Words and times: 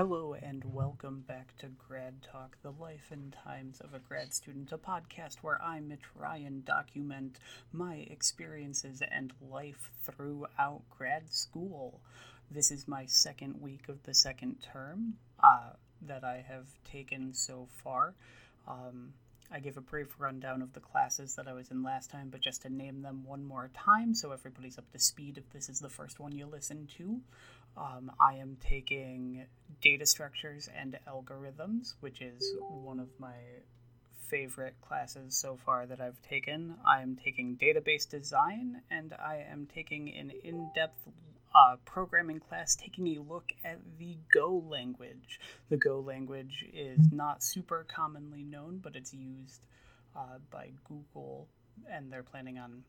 Hello 0.00 0.32
and 0.32 0.64
welcome 0.64 1.22
back 1.28 1.54
to 1.58 1.66
Grad 1.66 2.22
Talk, 2.22 2.56
the 2.62 2.70
life 2.70 3.08
and 3.10 3.36
times 3.44 3.80
of 3.80 3.92
a 3.92 3.98
grad 3.98 4.32
student, 4.32 4.72
a 4.72 4.78
podcast 4.78 5.34
where 5.42 5.60
I, 5.60 5.80
Mitch 5.80 6.06
Ryan, 6.14 6.62
document 6.64 7.38
my 7.70 7.96
experiences 8.10 9.02
and 9.10 9.34
life 9.42 9.90
throughout 10.02 10.80
grad 10.88 11.30
school. 11.30 12.00
This 12.50 12.70
is 12.70 12.88
my 12.88 13.04
second 13.04 13.60
week 13.60 13.90
of 13.90 14.02
the 14.04 14.14
second 14.14 14.62
term 14.72 15.18
uh, 15.44 15.72
that 16.00 16.24
I 16.24 16.46
have 16.48 16.68
taken 16.90 17.34
so 17.34 17.68
far. 17.84 18.14
Um, 18.66 19.12
I 19.52 19.58
gave 19.58 19.76
a 19.76 19.82
brief 19.82 20.14
rundown 20.18 20.62
of 20.62 20.72
the 20.72 20.80
classes 20.80 21.34
that 21.34 21.48
I 21.48 21.52
was 21.52 21.70
in 21.70 21.82
last 21.82 22.10
time, 22.10 22.28
but 22.30 22.40
just 22.40 22.62
to 22.62 22.70
name 22.70 23.02
them 23.02 23.24
one 23.26 23.44
more 23.44 23.68
time 23.74 24.14
so 24.14 24.30
everybody's 24.30 24.78
up 24.78 24.90
to 24.92 24.98
speed 24.98 25.38
if 25.38 25.50
this 25.50 25.68
is 25.68 25.80
the 25.80 25.88
first 25.88 26.20
one 26.20 26.32
you 26.32 26.46
listen 26.46 26.88
to. 26.98 27.20
Um, 27.76 28.10
I 28.20 28.34
am 28.34 28.56
taking 28.60 29.46
data 29.80 30.04
structures 30.04 30.68
and 30.76 30.98
algorithms, 31.08 31.94
which 32.00 32.20
is 32.20 32.54
one 32.58 33.00
of 33.00 33.08
my 33.18 33.34
favorite 34.28 34.74
classes 34.80 35.36
so 35.36 35.58
far 35.64 35.86
that 35.86 36.00
I've 36.00 36.20
taken. 36.22 36.76
I 36.86 37.02
am 37.02 37.16
taking 37.16 37.56
database 37.56 38.08
design, 38.08 38.82
and 38.90 39.12
I 39.14 39.44
am 39.50 39.66
taking 39.72 40.14
an 40.14 40.30
in 40.44 40.70
depth 40.74 41.08
uh, 41.54 41.76
programming 41.84 42.38
class 42.38 42.76
taking 42.76 43.08
a 43.08 43.20
look 43.20 43.52
at 43.64 43.78
the 43.98 44.16
Go 44.32 44.62
language. 44.68 45.40
The 45.68 45.76
Go 45.76 46.00
language 46.00 46.64
is 46.72 47.00
not 47.12 47.42
super 47.42 47.84
commonly 47.88 48.44
known, 48.44 48.78
but 48.82 48.94
it's 48.94 49.12
used 49.12 49.62
uh, 50.16 50.38
by 50.50 50.70
Google, 50.84 51.48
and 51.90 52.12
they're 52.12 52.22
planning 52.22 52.58
on 52.58 52.84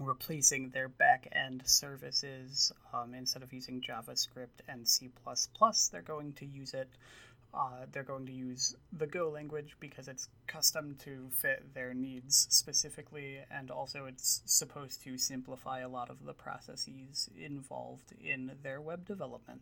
replacing 0.00 0.70
their 0.70 0.88
back 0.88 1.28
end 1.32 1.62
services. 1.66 2.72
Um, 2.92 3.14
instead 3.14 3.42
of 3.42 3.52
using 3.52 3.80
JavaScript 3.80 4.60
and 4.68 4.88
C, 4.88 5.10
they're 5.92 6.02
going 6.02 6.32
to 6.34 6.46
use 6.46 6.74
it. 6.74 6.88
Uh, 7.52 7.84
they're 7.90 8.04
going 8.04 8.26
to 8.26 8.32
use 8.32 8.76
the 8.92 9.06
Go 9.06 9.28
language 9.28 9.76
because 9.80 10.06
it's 10.06 10.28
custom 10.46 10.96
to 11.04 11.28
fit 11.32 11.74
their 11.74 11.92
needs 11.92 12.46
specifically, 12.48 13.38
and 13.50 13.72
also 13.72 14.06
it's 14.06 14.42
supposed 14.46 15.02
to 15.02 15.18
simplify 15.18 15.80
a 15.80 15.88
lot 15.88 16.10
of 16.10 16.24
the 16.24 16.32
processes 16.32 17.28
involved 17.36 18.12
in 18.22 18.52
their 18.62 18.80
web 18.80 19.04
development. 19.04 19.60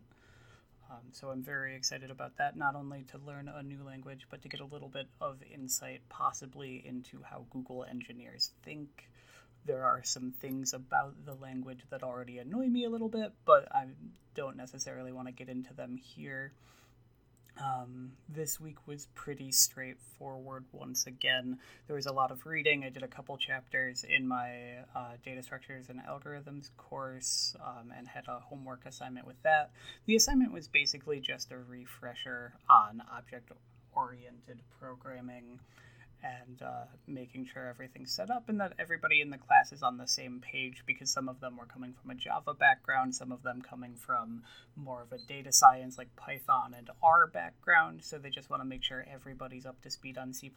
Um, 0.91 1.11
so 1.11 1.29
I'm 1.29 1.43
very 1.43 1.75
excited 1.75 2.11
about 2.11 2.37
that, 2.37 2.55
not 2.55 2.75
only 2.75 3.03
to 3.11 3.17
learn 3.17 3.47
a 3.47 3.63
new 3.63 3.83
language, 3.83 4.27
but 4.29 4.41
to 4.43 4.49
get 4.49 4.59
a 4.59 4.65
little 4.65 4.89
bit 4.89 5.07
of 5.19 5.37
insight 5.51 6.01
possibly 6.09 6.83
into 6.85 7.21
how 7.23 7.45
Google 7.51 7.85
engineers 7.85 8.51
think 8.63 9.09
there 9.65 9.83
are 9.83 10.01
some 10.03 10.31
things 10.31 10.73
about 10.73 11.13
the 11.25 11.35
language 11.35 11.81
that 11.89 12.03
already 12.03 12.39
annoy 12.39 12.67
me 12.67 12.85
a 12.85 12.89
little 12.89 13.09
bit, 13.09 13.31
but 13.45 13.67
I 13.71 13.87
don't 14.35 14.57
necessarily 14.57 15.11
want 15.11 15.27
to 15.27 15.33
get 15.33 15.49
into 15.49 15.73
them 15.73 15.97
here. 15.97 16.51
Um, 17.61 18.13
this 18.29 18.59
week 18.59 18.77
was 18.87 19.07
pretty 19.15 19.51
straightforward 19.51 20.63
once 20.71 21.07
again. 21.07 21.59
There 21.87 21.95
was 21.95 22.05
a 22.05 22.13
lot 22.13 22.31
of 22.31 22.45
reading. 22.45 22.85
I 22.85 22.89
did 22.89 23.03
a 23.03 23.07
couple 23.07 23.35
chapters 23.37 24.05
in 24.05 24.25
my 24.25 24.77
uh, 24.95 25.17
data 25.25 25.43
structures 25.43 25.89
and 25.89 25.99
algorithms 25.99 26.69
course 26.77 27.55
um, 27.61 27.91
and 27.97 28.07
had 28.07 28.23
a 28.29 28.39
homework 28.39 28.85
assignment 28.85 29.27
with 29.27 29.41
that. 29.43 29.71
The 30.05 30.15
assignment 30.15 30.53
was 30.53 30.69
basically 30.69 31.19
just 31.19 31.51
a 31.51 31.57
refresher 31.57 32.53
on 32.69 33.03
object 33.13 33.51
oriented 33.93 34.61
programming 34.79 35.59
and 36.23 36.61
uh, 36.61 36.85
making 37.07 37.45
sure 37.45 37.67
everything's 37.67 38.11
set 38.11 38.29
up 38.29 38.49
and 38.49 38.59
that 38.59 38.73
everybody 38.77 39.21
in 39.21 39.29
the 39.29 39.37
class 39.37 39.71
is 39.71 39.81
on 39.81 39.97
the 39.97 40.07
same 40.07 40.41
page 40.41 40.83
because 40.85 41.09
some 41.09 41.29
of 41.29 41.39
them 41.39 41.57
were 41.57 41.65
coming 41.65 41.93
from 41.93 42.11
a 42.11 42.15
Java 42.15 42.53
background, 42.53 43.15
some 43.15 43.31
of 43.31 43.43
them 43.43 43.61
coming 43.61 43.95
from 43.95 44.43
more 44.75 45.01
of 45.01 45.11
a 45.11 45.17
data 45.27 45.51
science 45.51 45.97
like 45.97 46.13
Python 46.15 46.75
and 46.77 46.89
R 47.01 47.27
background. 47.27 48.03
So 48.03 48.17
they 48.17 48.29
just 48.29 48.49
want 48.49 48.61
to 48.61 48.67
make 48.67 48.83
sure 48.83 49.05
everybody's 49.11 49.65
up 49.65 49.81
to 49.81 49.89
speed 49.89 50.17
on 50.17 50.33
C. 50.33 50.51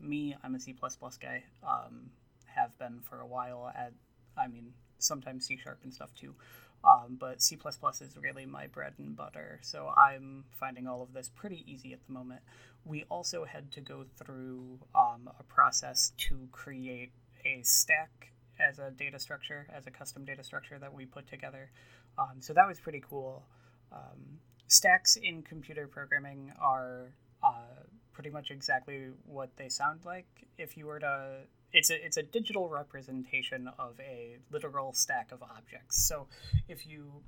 Me, 0.00 0.36
I'm 0.42 0.54
a 0.54 0.60
C 0.60 0.76
guy, 1.20 1.44
um, 1.66 2.10
have 2.46 2.76
been 2.78 3.00
for 3.00 3.20
a 3.20 3.26
while 3.26 3.72
at, 3.74 3.92
I 4.36 4.48
mean, 4.48 4.72
sometimes 4.98 5.46
C 5.46 5.58
sharp 5.62 5.78
and 5.82 5.92
stuff 5.94 6.10
too. 6.14 6.34
Um, 6.82 7.18
but 7.20 7.42
C 7.42 7.58
is 8.00 8.16
really 8.16 8.46
my 8.46 8.66
bread 8.66 8.94
and 8.98 9.14
butter, 9.14 9.58
so 9.62 9.92
I'm 9.96 10.44
finding 10.50 10.86
all 10.86 11.02
of 11.02 11.12
this 11.12 11.28
pretty 11.28 11.62
easy 11.70 11.92
at 11.92 11.98
the 12.06 12.12
moment. 12.12 12.40
We 12.86 13.04
also 13.10 13.44
had 13.44 13.70
to 13.72 13.80
go 13.82 14.04
through 14.16 14.78
um, 14.94 15.30
a 15.38 15.42
process 15.42 16.12
to 16.28 16.48
create 16.52 17.12
a 17.44 17.60
stack 17.62 18.32
as 18.58 18.78
a 18.78 18.90
data 18.90 19.18
structure, 19.18 19.66
as 19.74 19.86
a 19.86 19.90
custom 19.90 20.24
data 20.24 20.42
structure 20.42 20.78
that 20.78 20.92
we 20.92 21.04
put 21.04 21.26
together. 21.28 21.70
Um, 22.18 22.40
so 22.40 22.54
that 22.54 22.66
was 22.66 22.80
pretty 22.80 23.02
cool. 23.08 23.44
Um, 23.92 24.38
stacks 24.66 25.16
in 25.16 25.42
computer 25.42 25.86
programming 25.86 26.52
are 26.60 27.12
uh, 27.42 27.84
pretty 28.12 28.30
much 28.30 28.50
exactly 28.50 29.08
what 29.26 29.50
they 29.56 29.68
sound 29.68 30.00
like. 30.04 30.26
If 30.58 30.76
you 30.76 30.86
were 30.86 31.00
to 31.00 31.40
it's 31.72 31.90
a 31.90 32.04
it's 32.04 32.16
a 32.16 32.22
digital 32.22 32.68
representation 32.68 33.68
of 33.78 33.98
a 34.00 34.38
literal 34.50 34.92
stack 34.92 35.32
of 35.32 35.42
objects. 35.42 36.06
So 36.06 36.26
if 36.68 36.86
you 36.86 37.22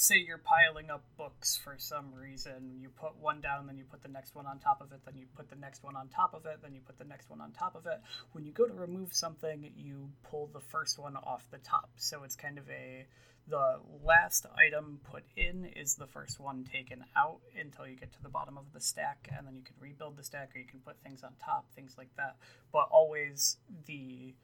say 0.00 0.16
you're 0.16 0.38
piling 0.38 0.90
up 0.90 1.02
books 1.16 1.56
for 1.56 1.74
some 1.76 2.14
reason, 2.14 2.78
you 2.80 2.88
put 2.88 3.16
one 3.20 3.40
down, 3.40 3.66
then 3.66 3.76
you 3.76 3.84
put 3.84 4.00
the 4.00 4.08
next 4.08 4.32
one 4.32 4.46
on 4.46 4.60
top 4.60 4.80
of 4.80 4.92
it, 4.92 5.00
then 5.04 5.16
you 5.16 5.26
put 5.36 5.50
the 5.50 5.56
next 5.56 5.82
one 5.82 5.96
on 5.96 6.06
top 6.06 6.34
of 6.34 6.46
it, 6.46 6.60
then 6.62 6.72
you 6.72 6.80
put 6.86 6.96
the 6.98 7.04
next 7.04 7.28
one 7.28 7.40
on 7.40 7.50
top 7.50 7.74
of 7.74 7.84
it. 7.84 8.00
When 8.30 8.44
you 8.44 8.52
go 8.52 8.64
to 8.64 8.72
remove 8.72 9.12
something, 9.12 9.68
you 9.76 10.08
pull 10.22 10.50
the 10.52 10.60
first 10.60 11.00
one 11.00 11.16
off 11.16 11.50
the 11.50 11.58
top. 11.58 11.90
So 11.96 12.22
it's 12.22 12.36
kind 12.36 12.58
of 12.58 12.70
a 12.70 13.06
the 13.48 13.80
last 14.04 14.46
item 14.56 15.00
put 15.10 15.24
in 15.36 15.64
is 15.64 15.96
the 15.96 16.06
first 16.06 16.38
one 16.38 16.64
taken 16.70 17.04
out 17.16 17.40
until 17.58 17.88
you 17.88 17.96
get 17.96 18.12
to 18.12 18.22
the 18.22 18.28
bottom 18.28 18.56
of 18.56 18.72
the 18.72 18.80
stack 18.80 19.28
and 19.36 19.46
then 19.46 19.56
you 19.56 19.62
can 19.62 19.74
rebuild 19.80 20.16
the 20.16 20.22
stack 20.22 20.50
or 20.54 20.58
you 20.58 20.66
can 20.66 20.80
put 20.80 20.96
things 21.02 21.22
on 21.22 21.30
top 21.42 21.64
things 21.74 21.94
like 21.96 22.10
that 22.18 22.36
but 22.72 22.86
always 22.90 23.56
the 23.86 24.34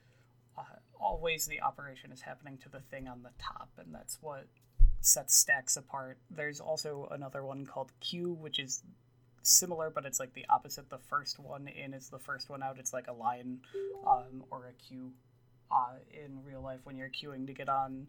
uh, 0.57 0.63
always 0.99 1.45
the 1.45 1.61
operation 1.61 2.13
is 2.13 2.23
happening 2.23 2.57
to 2.57 2.71
the 2.71 2.81
thing 2.81 3.07
on 3.07 3.23
the 3.23 3.33
top 3.39 3.69
and 3.77 3.95
that's 3.95 4.17
what 4.23 4.47
sets 5.05 5.35
stacks 5.37 5.77
apart 5.77 6.19
there's 6.31 6.61
also 6.61 7.09
another 7.11 7.45
one 7.45 7.67
called 7.67 7.93
queue 8.01 8.33
which 8.33 8.59
is 8.59 8.83
similar 9.43 9.91
but 9.91 10.07
it's 10.07 10.19
like 10.19 10.33
the 10.35 10.47
opposite 10.49 10.89
the 10.89 10.99
first 10.99 11.39
one 11.39 11.69
in 11.69 11.93
is 11.93 12.09
the 12.09 12.19
first 12.19 12.49
one 12.49 12.63
out 12.63 12.79
it's 12.79 12.93
like 12.93 13.09
a 13.09 13.13
line 13.13 13.59
um, 14.07 14.43
or 14.51 14.67
a 14.67 14.73
queue 14.73 15.13
uh, 15.71 15.97
in 16.13 16.43
real 16.45 16.63
life 16.63 16.81
when 16.85 16.97
you're 16.97 17.09
queuing 17.09 17.47
to 17.47 17.53
get 17.53 17.69
on 17.69 18.07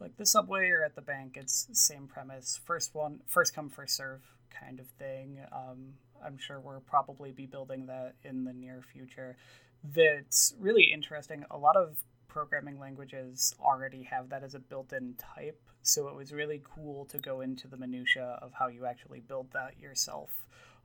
like 0.00 0.16
the 0.16 0.26
subway 0.26 0.68
or 0.68 0.82
at 0.84 0.94
the 0.94 1.02
bank. 1.02 1.36
It's 1.36 1.68
same 1.72 2.06
premise, 2.06 2.60
first 2.64 2.94
one, 2.94 3.20
first 3.26 3.54
come 3.54 3.68
first 3.68 3.96
serve 3.96 4.22
kind 4.60 4.80
of 4.80 4.86
thing. 4.98 5.40
Um, 5.52 5.94
I'm 6.24 6.38
sure 6.38 6.60
we'll 6.60 6.82
probably 6.86 7.32
be 7.32 7.46
building 7.46 7.86
that 7.86 8.14
in 8.24 8.44
the 8.44 8.52
near 8.52 8.82
future. 8.92 9.36
That's 9.82 10.54
really 10.58 10.84
interesting. 10.84 11.44
A 11.50 11.58
lot 11.58 11.76
of 11.76 11.98
programming 12.34 12.80
languages 12.80 13.54
already 13.60 14.02
have 14.02 14.28
that 14.28 14.42
as 14.42 14.54
a 14.56 14.58
built-in 14.58 15.14
type, 15.36 15.62
so 15.82 16.08
it 16.08 16.16
was 16.16 16.32
really 16.32 16.60
cool 16.74 17.04
to 17.04 17.16
go 17.18 17.40
into 17.40 17.68
the 17.68 17.76
minutia 17.76 18.40
of 18.42 18.50
how 18.52 18.66
you 18.66 18.84
actually 18.86 19.20
build 19.20 19.46
that 19.52 19.78
yourself. 19.80 20.30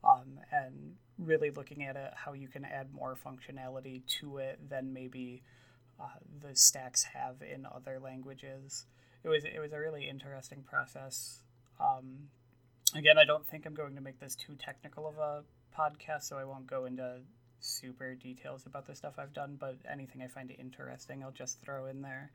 Um, 0.04 0.40
and 0.52 0.94
really 1.18 1.50
looking 1.50 1.84
at 1.84 1.96
it, 1.96 2.12
how 2.16 2.34
you 2.34 2.48
can 2.48 2.64
add 2.64 2.94
more 2.94 3.18
functionality 3.18 4.06
to 4.20 4.38
it 4.38 4.70
than 4.70 4.94
maybe 4.94 5.42
uh, 6.00 6.20
the 6.40 6.56
stacks 6.56 7.04
have 7.04 7.42
in 7.42 7.66
other 7.66 8.00
languages. 8.00 8.86
It 9.24 9.30
was 9.30 9.44
it 9.44 9.60
was 9.60 9.74
a 9.74 9.80
really 9.80 10.08
interesting 10.08 10.64
process. 10.64 11.44
Um, 11.82 12.30
again, 12.96 13.18
I 13.18 13.26
don't 13.26 13.46
think 13.46 13.66
I'm 13.66 13.74
going 13.74 13.96
to 13.96 14.02
make 14.02 14.20
this 14.20 14.36
too 14.36 14.56
technical 14.56 15.08
of 15.08 15.18
a 15.18 15.44
podcast, 15.78 16.24
so 16.24 16.38
I 16.38 16.46
won't 16.46 16.68
go 16.68 16.86
into 16.86 17.22
super 17.60 18.16
details 18.16 18.66
about 18.66 18.88
the 18.88 18.96
stuff 18.96 19.16
I've 19.18 19.34
done. 19.34 19.58
But 19.60 19.78
anything 19.90 20.22
I 20.22 20.28
find 20.28 20.52
interesting, 20.52 21.24
I'll 21.24 21.32
just 21.32 21.62
throw 21.62 21.86
in 21.86 22.02
there. 22.02 22.32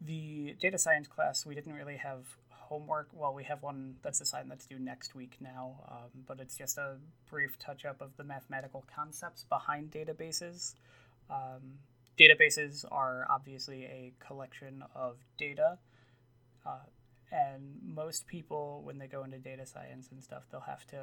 The 0.00 0.54
data 0.60 0.78
science 0.78 1.08
class, 1.08 1.44
we 1.44 1.54
didn't 1.54 1.74
really 1.74 1.96
have 1.96 2.36
homework. 2.50 3.08
Well, 3.12 3.34
we 3.34 3.44
have 3.44 3.62
one 3.62 3.96
that's 4.02 4.20
assigned 4.20 4.50
that's 4.50 4.66
due 4.66 4.78
next 4.78 5.14
week 5.14 5.36
now, 5.40 5.84
um, 5.90 6.24
but 6.26 6.38
it's 6.38 6.56
just 6.56 6.78
a 6.78 6.96
brief 7.28 7.58
touch 7.58 7.84
up 7.84 8.00
of 8.00 8.16
the 8.16 8.24
mathematical 8.24 8.84
concepts 8.94 9.44
behind 9.48 9.90
databases. 9.90 10.74
Um, 11.30 11.78
databases 12.18 12.84
are 12.90 13.26
obviously 13.30 13.84
a 13.84 14.12
collection 14.20 14.84
of 14.94 15.16
data. 15.38 15.78
Uh, 16.66 16.86
and 17.30 17.78
most 17.82 18.26
people, 18.26 18.80
when 18.84 18.98
they 18.98 19.06
go 19.06 19.24
into 19.24 19.38
data 19.38 19.66
science 19.66 20.08
and 20.10 20.22
stuff, 20.22 20.44
they'll 20.50 20.60
have 20.60 20.86
to 20.88 20.98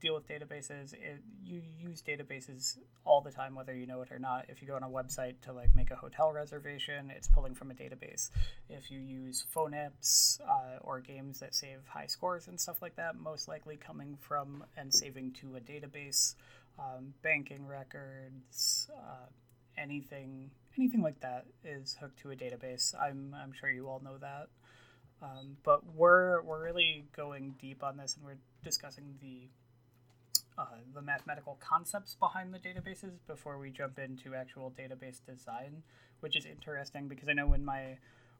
deal 0.00 0.14
with 0.14 0.28
databases. 0.28 0.94
It, 0.94 1.22
you 1.44 1.62
use 1.78 2.02
databases 2.02 2.78
all 3.04 3.20
the 3.20 3.30
time, 3.30 3.54
whether 3.54 3.74
you 3.74 3.86
know 3.86 4.02
it 4.02 4.10
or 4.10 4.18
not. 4.18 4.46
If 4.48 4.62
you 4.62 4.68
go 4.68 4.76
on 4.76 4.82
a 4.82 4.88
website 4.88 5.34
to 5.42 5.52
like 5.52 5.74
make 5.74 5.90
a 5.90 5.96
hotel 5.96 6.32
reservation, 6.32 7.10
it's 7.14 7.28
pulling 7.28 7.54
from 7.54 7.70
a 7.70 7.74
database. 7.74 8.30
If 8.68 8.90
you 8.90 8.98
use 8.98 9.44
phone 9.50 9.72
apps 9.72 10.40
uh, 10.40 10.78
or 10.82 11.00
games 11.00 11.40
that 11.40 11.54
save 11.54 11.80
high 11.88 12.06
scores 12.06 12.48
and 12.48 12.58
stuff 12.58 12.82
like 12.82 12.96
that, 12.96 13.16
most 13.16 13.48
likely 13.48 13.76
coming 13.76 14.16
from 14.20 14.64
and 14.76 14.92
saving 14.92 15.32
to 15.40 15.56
a 15.56 15.60
database. 15.60 16.34
Um, 16.78 17.12
banking 17.22 17.66
records, 17.66 18.88
uh, 18.96 19.26
anything 19.76 20.50
anything 20.78 21.02
like 21.02 21.20
that 21.20 21.44
is 21.64 21.96
hooked 22.00 22.20
to 22.20 22.30
a 22.30 22.36
database. 22.36 22.94
I'm 22.98 23.34
I'm 23.34 23.52
sure 23.52 23.70
you 23.70 23.88
all 23.88 24.00
know 24.02 24.16
that. 24.18 24.48
Um, 25.22 25.56
but 25.62 25.84
we're 25.94 26.40
we're 26.42 26.64
really 26.64 27.04
going 27.14 27.54
deep 27.60 27.84
on 27.84 27.96
this, 27.96 28.16
and 28.16 28.24
we're 28.24 28.38
discussing 28.64 29.16
the 29.20 29.48
uh, 30.58 30.64
the 30.94 31.02
mathematical 31.02 31.58
concepts 31.60 32.16
behind 32.18 32.52
the 32.52 32.58
databases 32.58 33.12
before 33.26 33.58
we 33.58 33.70
jump 33.70 33.98
into 33.98 34.34
actual 34.34 34.72
database 34.78 35.20
design, 35.24 35.82
which 36.20 36.36
is 36.36 36.44
interesting 36.44 37.08
because 37.08 37.28
I 37.28 37.32
know 37.32 37.46
when 37.46 37.64
my 37.64 37.98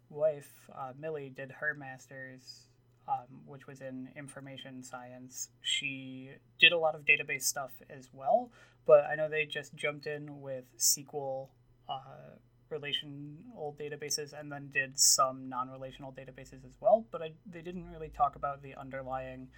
wife 0.09 0.69
uh, 0.77 0.93
Millie 0.99 1.33
did 1.35 1.51
her 1.53 1.75
master's, 1.75 2.67
um, 3.09 3.43
which 3.47 3.67
was 3.67 3.81
in 3.81 4.09
information 4.17 4.83
science, 4.83 5.49
she 5.63 6.31
did 6.59 6.73
a 6.73 6.79
lot 6.79 6.95
of 6.95 7.03
database 7.03 7.43
stuff 7.43 7.71
as 7.89 8.09
well. 8.13 8.51
But 8.87 9.05
I 9.05 9.15
know 9.15 9.29
they 9.29 9.47
just 9.47 9.75
jumped 9.75 10.07
in 10.07 10.41
with 10.41 10.65
SQL. 10.79 11.49
Uh, 11.89 12.37
relational 12.71 13.77
databases 13.81 14.33
and 14.39 14.51
then 14.51 14.71
did 14.73 14.97
some 14.97 15.49
non-relational 15.49 16.13
databases 16.13 16.65
as 16.65 16.77
well 16.81 17.05
but 17.11 17.21
I, 17.21 17.33
they 17.45 17.63
didn't 17.63 17.91
really 17.91 18.11
talk 18.17 18.37
about 18.37 18.63
the 18.63 18.77
underlying 18.77 19.49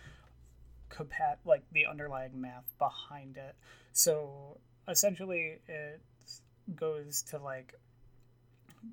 compat 0.93 1.37
like 1.45 1.63
the 1.73 1.87
underlying 1.87 2.41
math 2.41 2.73
behind 2.79 3.37
it 3.37 3.55
so 3.93 4.59
essentially 4.89 5.59
it 5.69 6.01
goes 6.77 7.23
to 7.23 7.39
like 7.39 7.75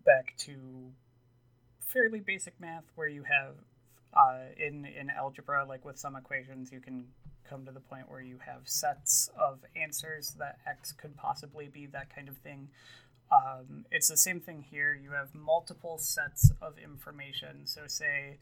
back 0.05 0.33
to 0.37 0.55
fairly 1.79 2.19
basic 2.19 2.53
math 2.59 2.85
where 2.95 3.07
you 3.07 3.23
have 3.23 3.55
uh, 4.13 4.45
in 4.57 4.85
in 4.85 5.09
algebra 5.09 5.65
like 5.67 5.83
with 5.85 5.97
some 5.97 6.15
equations 6.15 6.71
you 6.71 6.79
can 6.79 7.05
come 7.47 7.65
to 7.65 7.71
the 7.71 7.79
point 7.79 8.09
where 8.09 8.21
you 8.21 8.37
have 8.45 8.61
sets 8.63 9.29
of 9.39 9.59
answers 9.75 10.35
that 10.37 10.59
x 10.67 10.91
could 10.91 11.15
possibly 11.17 11.67
be 11.67 11.85
that 11.85 12.13
kind 12.13 12.27
of 12.27 12.37
thing 12.37 12.69
um, 13.31 13.85
it's 13.91 14.07
the 14.07 14.17
same 14.17 14.39
thing 14.39 14.65
here. 14.69 14.97
You 14.99 15.11
have 15.11 15.35
multiple 15.35 15.97
sets 15.97 16.51
of 16.61 16.77
information. 16.83 17.65
So, 17.65 17.81
say 17.85 18.37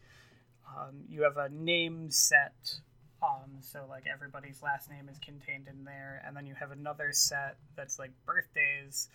um, 0.66 1.04
you 1.08 1.22
have 1.22 1.36
a 1.36 1.48
name 1.48 2.10
set. 2.10 2.80
Um, 3.22 3.60
so, 3.60 3.84
like 3.88 4.04
everybody's 4.12 4.62
last 4.62 4.90
name 4.90 5.08
is 5.08 5.18
contained 5.18 5.66
in 5.68 5.84
there. 5.84 6.22
And 6.26 6.36
then 6.36 6.46
you 6.46 6.54
have 6.54 6.70
another 6.70 7.10
set 7.12 7.56
that's 7.76 7.98
like 7.98 8.12
birthdays. 8.24 9.08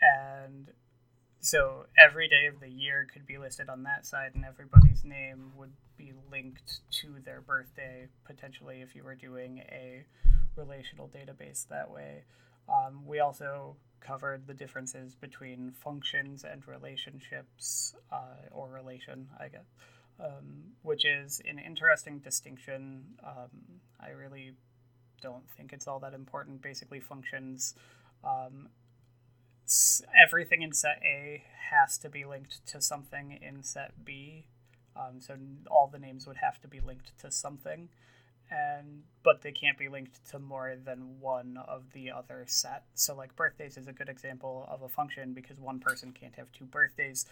And 0.00 0.68
so 1.40 1.86
every 1.96 2.28
day 2.28 2.46
of 2.46 2.60
the 2.60 2.68
year 2.68 3.06
could 3.12 3.26
be 3.26 3.38
listed 3.38 3.68
on 3.68 3.84
that 3.84 4.06
side, 4.06 4.32
and 4.34 4.44
everybody's 4.44 5.04
name 5.04 5.52
would 5.56 5.72
be 5.96 6.12
linked 6.30 6.80
to 6.90 7.16
their 7.24 7.40
birthday, 7.40 8.08
potentially, 8.24 8.80
if 8.82 8.94
you 8.94 9.04
were 9.04 9.14
doing 9.14 9.62
a 9.70 10.04
relational 10.56 11.08
database 11.08 11.66
that 11.68 11.90
way. 11.90 12.24
Um, 12.68 13.06
we 13.06 13.20
also 13.20 13.76
covered 14.00 14.46
the 14.46 14.54
differences 14.54 15.14
between 15.14 15.72
functions 15.72 16.44
and 16.44 16.66
relationships, 16.66 17.94
uh, 18.12 18.48
or 18.50 18.68
relation, 18.68 19.28
I 19.38 19.48
guess, 19.48 19.66
um, 20.20 20.72
which 20.82 21.04
is 21.04 21.40
an 21.48 21.58
interesting 21.58 22.18
distinction. 22.18 23.04
Um, 23.24 23.80
I 24.00 24.10
really 24.10 24.52
don't 25.20 25.48
think 25.50 25.72
it's 25.72 25.86
all 25.86 25.98
that 26.00 26.14
important. 26.14 26.62
Basically, 26.62 27.00
functions, 27.00 27.74
um, 28.24 28.68
everything 30.20 30.62
in 30.62 30.72
set 30.72 31.00
A 31.04 31.44
has 31.70 31.98
to 31.98 32.08
be 32.08 32.24
linked 32.24 32.66
to 32.68 32.80
something 32.80 33.38
in 33.42 33.62
set 33.62 34.04
B. 34.04 34.46
Um, 34.96 35.20
so 35.20 35.36
all 35.70 35.88
the 35.92 35.98
names 35.98 36.26
would 36.26 36.38
have 36.38 36.60
to 36.62 36.68
be 36.68 36.80
linked 36.80 37.16
to 37.20 37.30
something 37.30 37.88
and 38.50 39.02
but 39.22 39.42
they 39.42 39.52
can't 39.52 39.78
be 39.78 39.88
linked 39.88 40.26
to 40.30 40.38
more 40.38 40.74
than 40.82 41.20
one 41.20 41.58
of 41.68 41.92
the 41.92 42.10
other 42.10 42.44
set. 42.46 42.84
So 42.94 43.14
like 43.14 43.36
birthdays 43.36 43.76
is 43.76 43.88
a 43.88 43.92
good 43.92 44.08
example 44.08 44.66
of 44.70 44.82
a 44.82 44.88
function 44.88 45.34
because 45.34 45.60
one 45.60 45.80
person 45.80 46.12
can't 46.12 46.34
have 46.36 46.50
two 46.52 46.64
birthdays. 46.64 47.26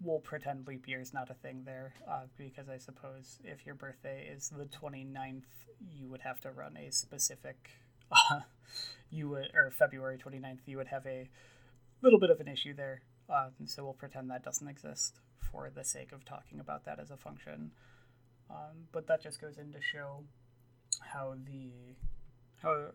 We'll 0.00 0.18
pretend 0.18 0.66
leap 0.66 0.88
year 0.88 1.00
is 1.00 1.14
not 1.14 1.30
a 1.30 1.34
thing 1.34 1.62
there 1.64 1.94
uh, 2.08 2.24
because 2.36 2.68
I 2.68 2.78
suppose 2.78 3.38
if 3.44 3.64
your 3.64 3.74
birthday 3.74 4.28
is 4.32 4.50
the 4.50 4.64
29th, 4.64 5.44
you 5.92 6.08
would 6.08 6.22
have 6.22 6.40
to 6.42 6.50
run 6.50 6.76
a 6.76 6.90
specific, 6.90 7.70
uh, 8.12 8.40
you 9.10 9.28
would, 9.28 9.50
or 9.54 9.70
February 9.70 10.18
29th, 10.18 10.60
you 10.66 10.76
would 10.76 10.88
have 10.88 11.06
a 11.06 11.28
little 12.02 12.18
bit 12.18 12.30
of 12.30 12.40
an 12.40 12.48
issue 12.48 12.74
there. 12.74 13.02
Um, 13.28 13.66
so 13.66 13.84
we'll 13.84 13.92
pretend 13.92 14.30
that 14.30 14.42
doesn't 14.42 14.66
exist 14.66 15.20
for 15.50 15.70
the 15.70 15.84
sake 15.84 16.12
of 16.12 16.24
talking 16.24 16.60
about 16.60 16.84
that 16.84 16.98
as 16.98 17.10
a 17.10 17.16
function. 17.16 17.70
Um, 18.50 18.86
but 18.92 19.06
that 19.06 19.22
just 19.22 19.40
goes 19.40 19.58
in 19.58 19.72
to 19.72 19.80
show 19.80 20.24
how 21.00 21.34
the 21.46 21.70
how 22.62 22.86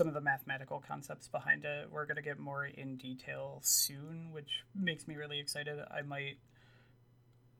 some 0.00 0.08
of 0.08 0.14
the 0.14 0.20
mathematical 0.22 0.82
concepts 0.88 1.28
behind 1.28 1.66
it. 1.66 1.86
We're 1.90 2.06
gonna 2.06 2.22
get 2.22 2.38
more 2.38 2.64
in 2.64 2.96
detail 2.96 3.60
soon, 3.62 4.32
which 4.32 4.64
makes 4.74 5.06
me 5.06 5.14
really 5.14 5.38
excited. 5.38 5.78
I 5.90 6.00
might 6.00 6.38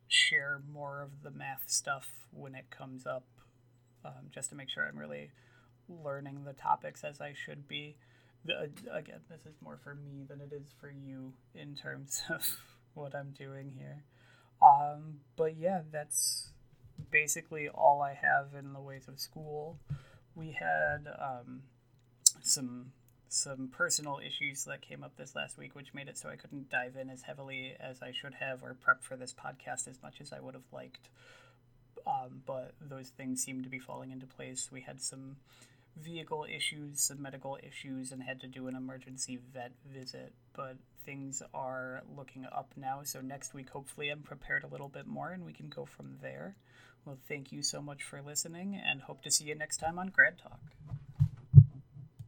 share 0.09 0.63
more 0.73 1.03
of 1.03 1.23
the 1.23 1.31
math 1.31 1.65
stuff 1.67 2.09
when 2.31 2.55
it 2.55 2.71
comes 2.71 3.05
up, 3.05 3.27
um, 4.07 4.31
just 4.31 4.49
to 4.49 4.57
make 4.57 4.71
sure 4.71 4.87
I'm 4.87 4.99
really 4.99 5.33
learning 5.87 6.45
the 6.45 6.55
topics 6.55 7.05
as 7.05 7.21
I 7.21 7.35
should 7.35 7.69
be. 7.69 7.99
The, 8.47 8.71
again, 8.91 9.21
this 9.29 9.45
is 9.45 9.61
more 9.61 9.79
for 9.85 9.95
me 9.95 10.25
than 10.27 10.41
it 10.41 10.51
is 10.51 10.73
for 10.81 10.91
you 10.91 11.35
in 11.55 11.75
terms 11.75 12.23
of 12.31 12.57
what 12.95 13.15
I'm 13.15 13.35
doing 13.39 13.71
here. 13.77 14.05
Um, 14.63 15.21
but 15.37 15.59
yeah, 15.59 15.83
that's 15.93 16.53
basically 17.11 17.69
all 17.69 18.01
I 18.01 18.15
have 18.15 18.59
in 18.59 18.73
the 18.73 18.81
ways 18.81 19.09
of 19.09 19.21
school. 19.21 19.79
We 20.35 20.57
had 20.59 21.07
um, 21.21 21.65
some 22.43 22.93
some 23.33 23.69
personal 23.69 24.19
issues 24.19 24.65
that 24.65 24.83
came 24.83 25.05
up 25.05 25.17
this 25.17 25.37
last 25.37 25.57
week, 25.57 25.77
which 25.77 25.95
made 25.95 26.09
it 26.09 26.19
so 26.19 26.29
I 26.29 26.35
couldn't 26.35 26.69
dive 26.69 26.97
in 27.01 27.09
as 27.09 27.23
heavily 27.23 27.77
as 27.79 28.03
I 28.03 28.11
should 28.11 28.35
have 28.35 28.65
or 28.65 28.75
prep 28.75 29.05
for 29.05 29.17
this 29.17 29.33
podcast 29.33 29.87
as 29.87 30.03
much 30.03 30.21
as 30.21 30.33
I 30.33 30.41
would 30.41 30.55
have 30.55 30.73
liked. 30.73 31.09
Um, 32.07 32.43
but 32.45 32.73
those 32.81 33.11
things 33.11 33.41
seem 33.41 33.63
to 33.63 33.69
be 33.69 33.79
falling 33.79 34.11
into 34.11 34.27
place. 34.27 34.71
We 34.73 34.81
had 34.81 35.01
some 35.01 35.37
vehicle 35.97 36.45
issues, 36.53 37.03
some 37.03 37.23
medical 37.23 37.57
issues, 37.63 38.11
and 38.11 38.23
had 38.23 38.41
to 38.41 38.49
do 38.49 38.67
an 38.67 38.75
emergency 38.75 39.39
vet 39.53 39.73
visit. 39.87 40.33
But 40.53 40.79
things 41.05 41.43
are 41.55 42.03
looking 42.17 42.47
up 42.47 42.73
now. 42.77 43.03
So 43.05 43.21
next 43.21 43.55
week, 43.55 43.71
hopefully, 43.71 44.09
I'm 44.09 44.23
prepared 44.23 44.65
a 44.65 44.69
little 44.69 44.89
bit 44.89 45.07
more 45.07 45.31
and 45.31 45.45
we 45.45 45.53
can 45.53 45.69
go 45.69 45.85
from 45.85 46.17
there. 46.21 46.57
Well, 47.05 47.19
thank 47.29 47.53
you 47.53 47.63
so 47.63 47.81
much 47.81 48.03
for 48.03 48.21
listening 48.21 48.81
and 48.83 49.03
hope 49.03 49.23
to 49.23 49.31
see 49.31 49.45
you 49.45 49.55
next 49.55 49.79
time 49.79 49.99
on 49.99 50.09
Grad 50.09 50.39
Talk. 50.39 50.61